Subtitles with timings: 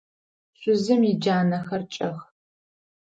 [0.59, 2.17] Шъузым иджанэхэр кӏэх.